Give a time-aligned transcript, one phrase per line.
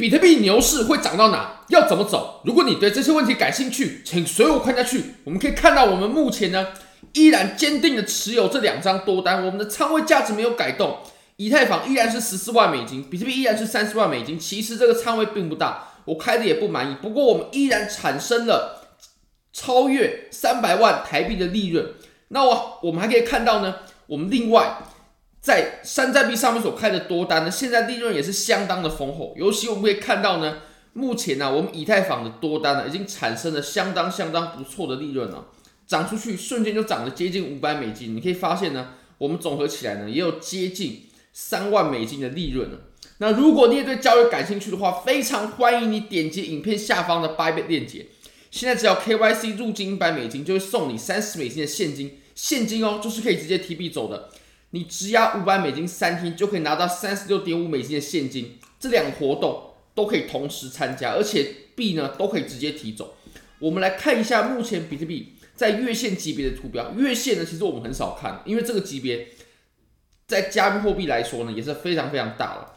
[0.00, 1.60] 比特币牛市会涨到哪？
[1.68, 2.40] 要怎么走？
[2.46, 5.16] 如果你对这些问题感兴趣，请随我看下去。
[5.24, 6.68] 我们可以看到，我们目前呢
[7.12, 10.96] 依然坚定的持有这两张多单，我们的仓位价值没有改动。
[11.36, 14.38] 以太坊依然是十四万美金，比特币依然是三十万美金。
[14.38, 16.96] 其实这个仓位并不大，我开的也不满意。
[17.02, 18.96] 不过我们依然产生了
[19.52, 21.86] 超越三百万台币的利润。
[22.28, 23.74] 那我我们还可以看到呢，
[24.06, 24.78] 我们另外。
[25.40, 29.34] 在山寨币上面所开的多单呢，现在利润也是相当的丰厚。
[29.38, 30.58] 尤其我们可以看到呢，
[30.92, 35.46] 目前呢、我们以太坊的多单呢，已经产生了相当相当不错的利润了，
[35.86, 38.14] 涨出去瞬间就涨了接近五百美金。
[38.14, 42.78] 你可以发现呢，我们总合起来呢，也有接近三万美金的利润了。
[43.16, 48.06] 那如果你也对交易感兴趣的话，非常欢迎你点击影片下方的 Bybit 链接。
[48.50, 54.28] 现在只要 KYC 入金一百美金，就会送你三十美金的现金，现金哦，就是可以直接提币走的。
[54.72, 63.14] 你质押五百美金三天就可以拿到三十六点五美金的现金，这两个活动都可以同时参加，而且币呢都可以直接提走。
[63.58, 69.30] 我们来看一下目前比特币在月线级别的图表，月线呢其实我们很少看，因为这个级别
[70.28, 72.76] 在加密货币来说呢也是非常非常大了。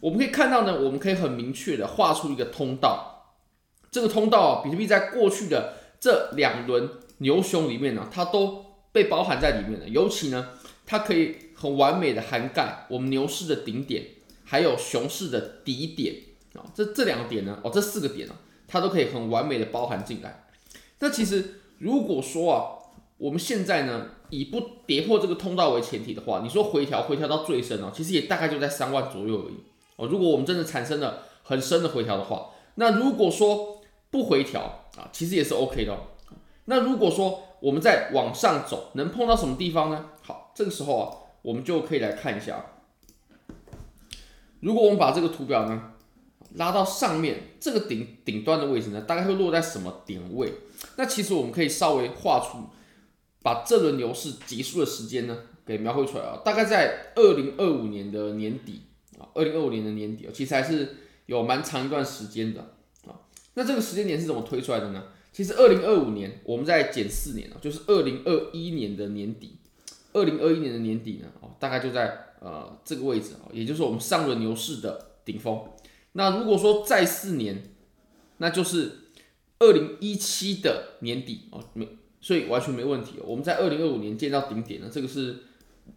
[0.00, 3.34] 我们可以看到呢，我们可以很明确的画出一个通道，
[3.90, 10.48] 这个通道，比特币在过去的这两轮牛熊里面呢，它都被包含在里面了，尤其呢。
[10.86, 14.06] 它可以很完美的涵盖我们牛市的顶点，
[14.44, 16.14] 还有熊市的底点
[16.54, 18.34] 啊，这这两个点呢，哦，这四个点呢，
[18.68, 20.46] 它都可以很完美的包含进来。
[21.00, 22.56] 那其实如果说啊，
[23.18, 29.56] 我们现在呢，以不跌破这个通道为前提的话，你说回调回调到最深哦，其实也大概就在三万左右而已
[29.96, 30.06] 哦。
[30.06, 35.98] 如果我们真的产生了很深的回调的话，那如果说不回调啊，其实也是 OK 的。
[36.66, 40.06] 那如果说我们再往上走，能碰到什么地方呢？
[40.56, 41.04] 这个时候啊，
[41.42, 42.64] 我们就可以来看一下。
[44.60, 45.92] 如果我们把这个图表呢
[46.54, 50.50] 拉到上面，这个顶顶端的位置呢，大概会落在什么点位？
[50.96, 52.70] 那其实我们可以稍微画出，
[53.42, 55.36] 把这轮牛市结束的时间呢
[55.66, 58.80] 给描绘出来啊，大概在二零二五年的年底
[59.18, 60.96] 啊，二零二五年的年底，其实还是
[61.26, 62.62] 有蛮长一段时间的
[63.06, 63.20] 啊。
[63.52, 65.04] 那这个时间点是怎么推出来的呢？
[65.34, 69.58] 其实二零二五年我们再减四年啊，就是二零二一年的年底。
[70.16, 75.60] 二零二一年的年底呢，哦，大概就在呃这个位置啊，也就是我们上轮牛市的顶峰。
[76.12, 77.62] 那如果说再四年，
[78.38, 78.92] 那就是
[79.58, 81.86] 二零一七的年底哦，没，
[82.22, 83.16] 所以完全没问题。
[83.22, 85.36] 我们在二零二五年见到顶点呢，这个是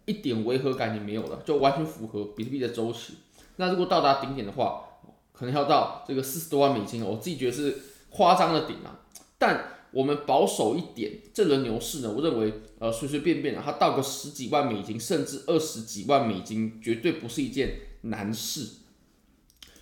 [0.04, 3.14] 一点违和感也没有了，就完全符合比特币的周期。
[3.56, 4.84] 那如果到达顶点的话，
[5.32, 7.78] 可能要到这个四十多万美金，我自己觉得是
[8.10, 9.00] 夸张的顶啊，
[9.38, 9.79] 但。
[9.92, 18.66] 我们保守一点，这轮牛市呢，我认为，呃，随随便便的，它到个十几万美金，甚至二十几万美金，绝对不是一件难事。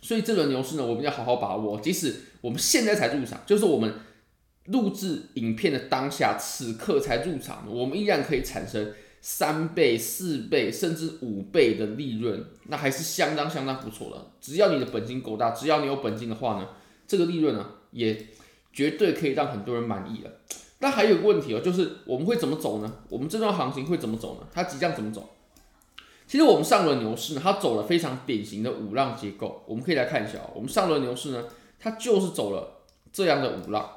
[0.01, 1.79] 所以这轮牛市呢，我们要好好把握。
[1.79, 3.93] 即使我们现在才入场，就是我们
[4.67, 14.31] 录制影片的当下，此刻才入场，我们依然可以产生三倍、四倍，甚至五倍的利润，那还是相当相当不错的。
[14.41, 16.69] 只要你的本金够大，只要你有本金的话呢，
[17.07, 18.29] 这个利润呢，也。
[18.79, 20.31] 绝对可以让很多人满意了。
[20.79, 22.93] 那还有个问题哦，就是我们会怎么走呢？
[23.09, 24.47] 我们这段行情会怎么走呢？
[24.55, 25.31] 它即将怎么走？
[26.29, 29.65] 其实我们上轮牛市呢，它走了非常典型的五浪结构。
[29.67, 31.47] 我们可以来看一下，我们上轮牛市呢，
[31.81, 33.91] 它就是走了这样的五浪，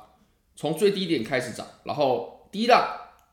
[0.55, 2.83] 从最低点开始涨，然后第一浪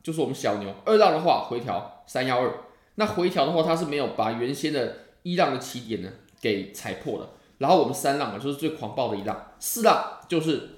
[0.03, 2.53] 就是我们小牛，二浪的话回调三幺二，
[2.93, 7.27] 那回调的话它是没有把原先的一浪的起点呢给踩破的，
[7.57, 10.75] 然后我们三浪啊就是最狂暴的一浪，四浪就是。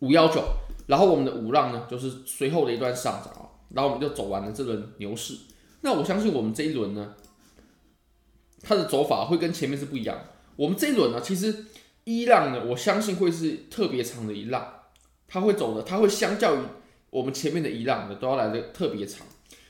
[0.00, 0.42] 五幺九，
[0.86, 5.34] 然后我们的五浪呢，就是随后的一段上涨啊，然后我们就走完了这轮牛市。
[5.82, 7.14] 那我相信我们这一轮呢，
[8.62, 10.18] 它的走法会跟前面是不一样。
[10.56, 11.66] 我们这一轮呢，其实
[12.04, 14.66] 一浪呢，我相信会是特别长的一浪，
[15.26, 16.58] 它会走的，它会相较于
[17.10, 19.26] 我们前面的一浪呢，都要来的特别长。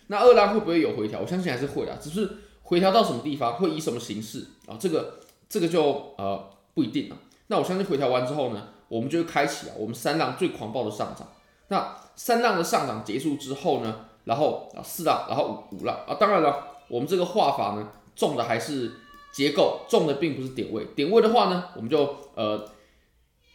[0.08, 1.20] 那二浪会不会有回调？
[1.20, 2.28] 我相信还是会的，只是
[2.62, 4.76] 回调到什么地方，会以什么形式啊？
[4.80, 7.16] 这个这个就呃不一定了。
[7.46, 11.28] 那我相信回调完之后呢，我们就会开启啊，我们三浪最狂暴的上涨。
[11.68, 16.16] 那三浪的上涨结束之后呢，然后啊四浪，然后五五浪啊。
[16.18, 18.90] 当然了，我们这个画法呢，重的还是
[19.32, 20.84] 结构，重的并不是点位。
[20.96, 22.68] 点位的话呢，我们就呃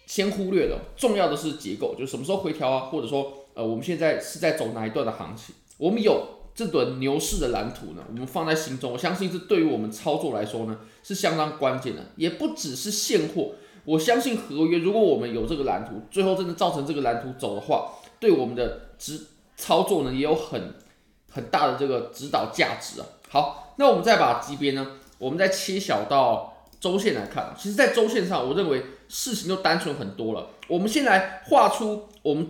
[0.05, 0.79] 先忽略了。
[0.95, 5.53] 重要的是结构，就什么时候回调啊，或者说呃我们现在是在走哪一段的行情。
[5.77, 8.93] 我们有这轮牛市的蓝图呢，我们放在心中。
[8.93, 13.51] 我相信这对于我们操作来说呢，是相当关键的，也不只是现货。
[13.85, 19.21] 我相信合约，如果我们有这个蓝图，最后真的造成这个蓝图走的话，对我们的指
[19.55, 20.73] 操作呢也有很
[21.31, 23.05] 很大的这个指导价值啊。
[23.29, 24.87] 好，那我们再把级别呢，
[25.17, 30.47] 我们再切小到周线来看，其实，在周线上，我认为事情就单纯很多了。
[30.67, 32.47] 我们先来画出我们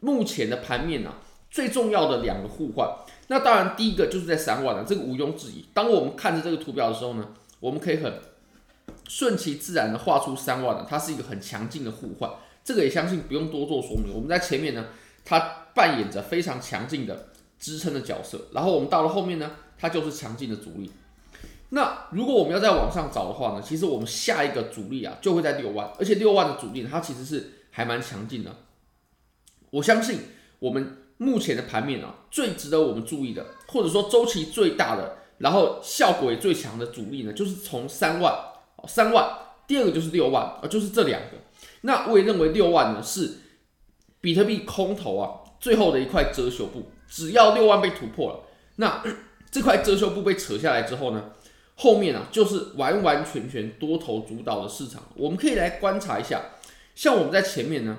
[0.00, 1.14] 目前的盘面啊，
[1.50, 2.88] 最重要的两个互换。
[3.28, 5.64] 那当然，第一个就是在三万了，这个毋庸置疑。
[5.72, 7.26] 当我们看着这个图表的时候呢，
[7.60, 8.12] 我们可以很
[9.08, 12.30] 顺其自然的画出三万呢，它是一个很强劲的互换。
[12.64, 14.12] 这个也相信不用多做说明。
[14.14, 14.86] 我们在前面呢，
[15.24, 15.38] 它
[15.74, 17.28] 扮演着非常强劲的
[17.58, 20.90] 支撑的角色，然后我们到了后面呢，它就是强劲的阻力。
[21.70, 28.54] 那如果我们要再往上找的话呢，其实我们下一个阻力啊就会在六万，而且六万的阻力它其实是还蛮强劲的。
[29.70, 30.20] 我相信
[30.60, 38.32] 我们目前的盘面啊，最值得我们注意的，或者说周期最大的，然后效果也最强的阻力呢，就是从三万，
[38.86, 39.28] 三万，
[39.66, 41.28] 第二个就是六万，啊，就是这两个。
[41.82, 43.38] 那我也认为六万呢是
[44.20, 48.40] 比特币空头啊最后的一块遮羞布，只要六万被突破了，
[48.76, 49.02] 那
[49.50, 51.32] 这块遮羞布被扯下来之后呢，
[51.76, 55.02] 后面啊就是完完全全多头主导的市场。
[55.14, 56.40] 我们可以来观察一下，
[56.94, 57.98] 像我们在前面呢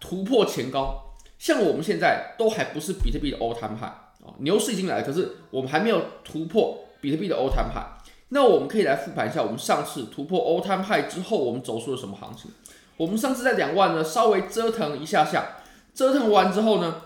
[0.00, 3.84] 突破前高，像我们现在都还不是比特币的 all time high
[4.26, 7.97] 啊，牛市已经来了，可是我们还没有突破比特币的 all time high。
[8.30, 12.50] 那我们可以来复盘一下，我们上次突破欧滩派之后，我们走出了什么行情？
[12.96, 15.62] 我们上次在两万呢，稍微折腾一下下，
[15.94, 17.02] 折腾完之后呢，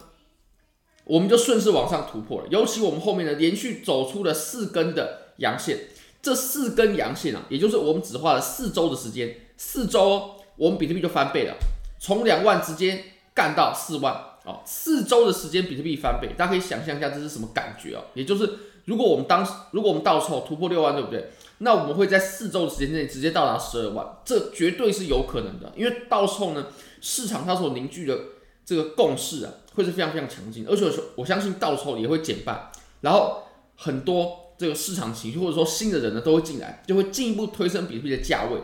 [1.05, 2.49] 我们就顺势往上突破了。
[2.51, 5.79] 尤其我们后面呢，连续走出了四根的阳线，
[6.21, 11.55] 这四根阳线啊，也就是我们只花了四周的时间，四周我们比特币就翻倍了，
[12.01, 18.03] 从两万直接干到四万啊，四周的时间比特币翻倍，大家可以想象一下这是什么感觉啊？
[18.15, 18.49] 也就是
[18.87, 21.31] 如果我们当时，如果我们到时候突破六万，对不对？
[21.59, 26.67] 那我们会在四周的时间内直接到达十二万，这绝对是有可能的，因为到时候呢，
[27.01, 28.19] 市场它所凝聚的
[28.65, 32.69] 这个共识啊，会是非常非常强劲，而且我相信到时候也会减半，
[33.03, 33.45] 然后
[33.77, 38.61] 很多这个市场情绪或者说新的人呢都会进来，就会进一步推升比特币的价位。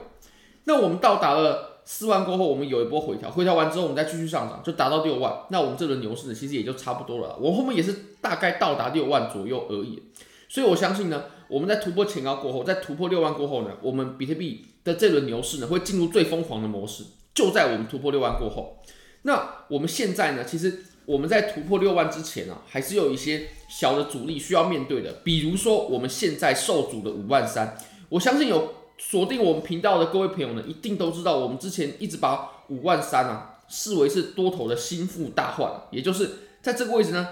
[0.64, 10.02] 那我们到达了四万过后，我们有一波回调，回调完之后我们再继续上涨，就达到六万，那我们这轮牛市呢其实也就差不多了，我后面也是大概到达六万左右而已，
[10.50, 11.24] 所以我相信呢。
[11.48, 17.04] 我们在突破前高过后，在突破六万过后呢，我们比特币的这轮牛市呢会进入最疯狂的模式，
[17.34, 18.76] 就在我们突破六万过后。
[19.22, 27.78] 那我们现在呢，其实我们在突破六万之前、啊，还是有一些小的阻力需要面对的，比如说我们现在受阻的五万三。
[28.10, 36.30] 我相信有锁定我们频道的各位朋友呢，一定都知道我们之前一直把五万三啊视为是多头的心腹大患，也就是
[36.60, 37.28] 在这个位置呢，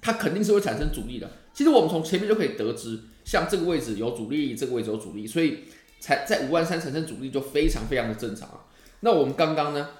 [0.00, 1.30] 它肯定是会产生阻力的。
[1.54, 3.00] 其实我们从前面就可以得知。
[3.22, 5.64] 像这个位置有阻力，这个位置有阻力，所以
[6.00, 8.64] 才在五万三产生阻力就非常非常的正常啊。
[9.00, 9.90] 那我们刚刚呢，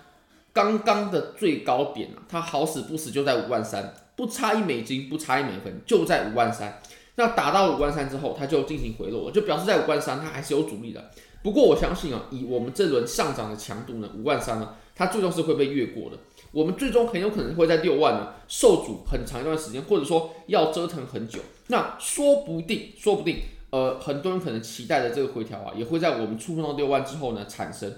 [0.53, 6.81] 刚刚的最高点啊，它好死不死就在五万三，不差一美金，不差一美分，就在五万三。
[7.21, 11.11] 那打到五万三之后，它就进行回落了，就表示在五万三它还是有阻力的。
[11.43, 16.17] 不过我相信啊，以我们这轮上涨的强度呢，五万三呢，它最终是会被越过的。
[16.51, 21.41] 我们最终很有可能会在六万呢受阻很长一段时间，或者说要折腾很久。
[21.67, 27.93] 那说不定，说不定，呃，很多人可能期待的这个回调啊，也会在我们触碰到六万之后呢产生。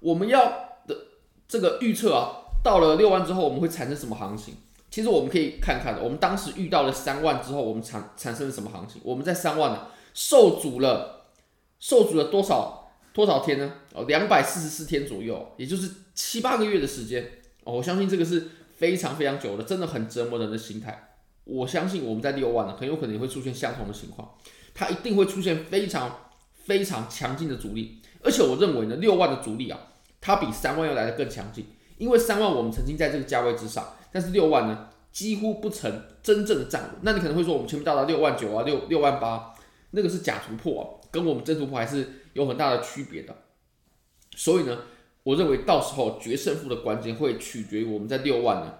[0.00, 0.40] 我们要
[0.86, 0.96] 的
[1.46, 4.54] 这个预测啊，到了六万之后我们会产生什么行情？
[4.94, 9.02] 其实我们可以看看，我们当时遇到了三万之后，我们产产生了什么行情？
[9.04, 11.26] 我们在三万呢受阻了，
[11.80, 13.72] 受阻了多少多少天呢？
[13.92, 17.28] 哦，两百四十四天左右，也就是七八个月的时间。
[17.64, 21.16] 哦，我相信这个是非常非常久的，真的很折磨人的心态。
[21.42, 24.36] 我相信我们在六万呢，很有可能也会出现相同的情况，
[24.74, 26.30] 它一定会出现非常
[26.66, 29.76] 非常强劲的阻力，而且我认为呢，六万的阻力啊，
[30.20, 31.66] 它比三万要来的更强劲，
[31.98, 36.90] 因为三万我们曾经在这个价位之上，但是六万呢，几乎不成真正的站稳。
[37.00, 39.54] 那你可能会说，我们前面到达六万九啊，六六万八，
[39.92, 43.34] 那个是假突破啊，跟我们真突破还是有很大的区别的。
[44.36, 44.76] 所以呢，
[45.22, 48.74] 我认为到时候决胜负的关键会取决于我们在六万呢。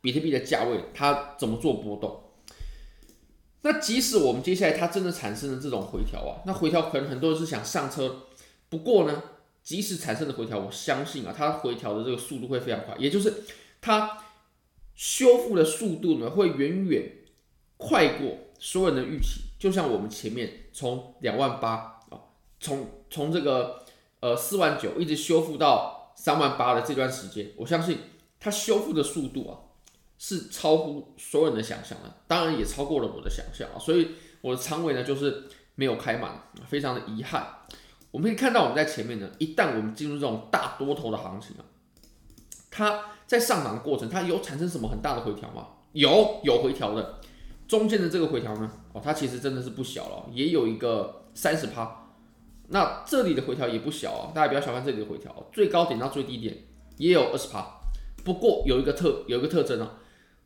[0.00, 2.22] 比特币的价位，它怎么做波动？
[3.62, 8.22] 那即使我们接下来它真的产生了这种回调啊，那回调可能很多人是想上车。
[8.68, 9.22] 不过呢，
[9.62, 13.32] 即使产生的回调，我相信啊，它回调的这个速度会非常快，也就是
[13.80, 14.18] 它
[14.94, 17.10] 修复的速度呢，会远远
[17.76, 19.42] 快过所有人的预期。
[19.58, 22.18] 就像我们前面从两万八啊，
[22.60, 23.84] 从从这个
[24.20, 27.98] 呃四万九一直修复到三万八的这段时间，我相信
[28.40, 29.58] 它修复的速度啊。
[30.24, 37.44] 是超乎所有人的想象的，当然也超过了我的想象啊，所以我的仓位呢就是没有开满，非常的遗憾。
[38.12, 41.66] 我们可以看到我们在前面呢，一旦我们进入这种大多头的行情啊，
[42.72, 45.68] 它在上涨的过程，它有产生什么很大的回调吗？
[45.92, 47.20] 有，有回调的。
[47.68, 52.08] 中间的这个回调呢，哦，它其实真的是不小了，也有一个三十趴，
[52.68, 56.64] 那这里的回调也不小啊，大家不要小看这里的回调，最高点到最低点
[56.98, 57.80] 也有二十趴。
[58.24, 59.94] 不过有一个特有一个特征啊，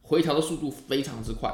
[0.03, 1.53] 回调的速度非常之快。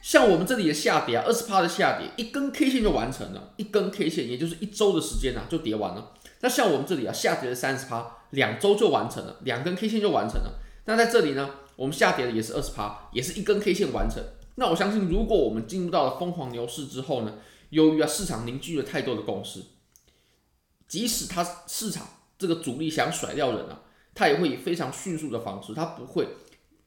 [0.00, 6.12] 像我们这里的下跌啊，二十趴的下跌，一根 K 线就完成了，一根 K 线也就是一周的时间啊，就跌完了。
[6.40, 10.58] 那像我们这里啊，下跌了三十趴，两周就完成了，两根 K 线就完成了。
[10.84, 14.22] 那在这里呢，我们下跌的也是二十趴，也是一根 K 线完成。
[14.56, 17.34] 那我相信，如果我们进入到了疯狂牛市之后呢，
[17.70, 19.62] 由于啊市场凝聚了太多的共识，
[20.88, 22.06] 即使它市场
[22.38, 23.82] 这个主力想甩掉人啊，
[24.14, 26.26] 它也会以非常迅速的方式，它不会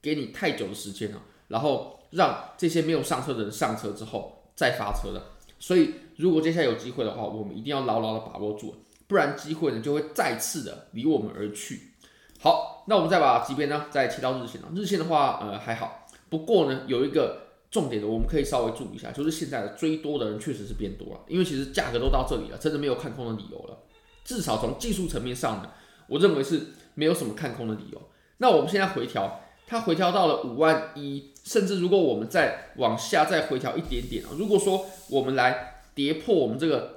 [0.01, 5.21] 给你太久的时间啊，然后让这些没有上车的人上车之后再发车的。
[5.57, 8.75] 所以，如果接下来有机会的话，我们一定要牢牢的把握住。
[9.07, 11.91] 不然机会呢就会再次的离我们而去。
[12.39, 14.67] 好，那我们再把级别呢再切到日线了。
[14.75, 23.77] 日线的话，呃还好，不过呢有一个重点的，我们可以稍微注意一下，就是现在的追多的人确实是变多了，因为其实价格都到这里了，真的没有看空的理由了。
[24.23, 25.71] 至少从技术层面上呢，
[26.07, 26.61] 我认为是
[26.93, 28.01] 没有什么看空的理由。
[28.37, 36.95] 那我们现在回调，它回调到了五万一，甚至如果我们再往下再回调一点点啊，如果说我们来跌破我们这个。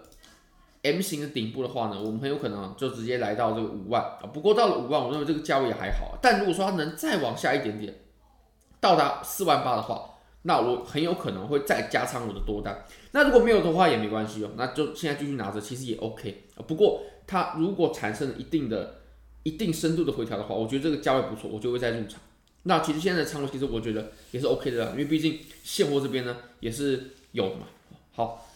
[0.82, 4.30] M 型的顶部的话呢，我们很有可能就直接来到这个五万啊。
[4.32, 6.16] 不过到了五万，我认为这个价位也还好。
[6.22, 7.94] 但如果说它能再往下一点点，
[8.80, 12.84] 到达四万八的话，那我很有可能会再加仓我的多单。
[13.10, 16.62] 那如果没有的话也没关系哦，那就现在继续拿着，其实也 OK 啊。
[16.66, 19.00] 不过它如果产生了一定的、
[19.42, 22.20] 一定深度的回调的话，我觉得这个价位不错，我就会再入场。
[22.62, 27.62] 那其实现在的仓位其实我觉得也是 OK 的，因为毕竟现货这边呢也是有的嘛。
[28.14, 28.48] 好，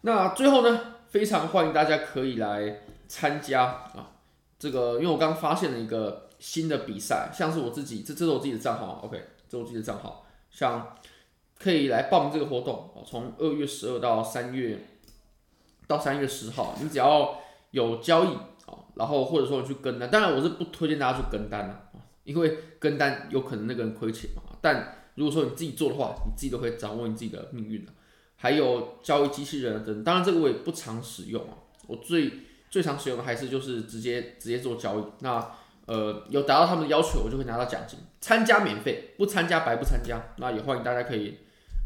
[0.00, 0.95] 那最后呢？
[1.08, 4.12] 非常欢迎大家可以来参加啊，
[4.58, 9.16] 这个因为我刚发现了一个新的比赛，像是我自己，这这是我自己的账号，OK，
[9.48, 10.96] 这是我自己的账号，像
[11.58, 14.78] 可以来报名这个活动啊，从二月十二到三月
[15.86, 17.38] 到三月十号，你只要
[17.70, 18.34] 有交易
[18.66, 27.92] 啊，然后或者说你去跟单，当然我是不推荐大家去跟单的啊，因为跟单有可能那个人亏钱嘛，但如果说你自己做的话，你自己都可以掌握你自己的命运的。
[28.36, 31.56] 还有交易机器人等，当然这个我也不常使用啊。
[31.86, 32.32] 我最
[32.68, 35.04] 最常使用的还是就是直接直接做交易。
[35.20, 35.52] 那
[35.86, 37.98] 呃有达到他们的要求，我就会拿到奖金。
[38.20, 40.20] 参加免费，不参加白不参加。
[40.38, 41.38] 那也欢迎大家可以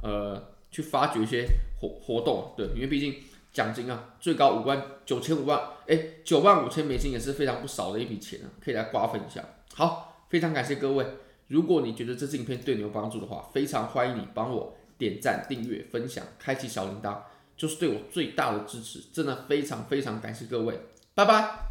[0.02, 1.46] 呃去发掘一些
[1.80, 3.14] 活活动，对，因为毕竟
[3.52, 9.44] 奖金啊最高五万九千五万，哎九万五千美金也是非常不少的一笔钱啊，可以来瓜分一下。
[9.74, 11.06] 好，非常感谢各位。
[11.48, 14.76] 如果你觉得这支影片对你有帮助的话，非常欢迎你帮我。
[15.00, 17.16] 点赞、订阅、分享、开启小铃铛，
[17.56, 20.78] 就是对我最大的支持，真的非常非常感谢各位，
[21.14, 21.69] 拜拜。